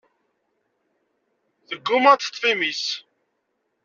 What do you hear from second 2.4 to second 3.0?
imi-s.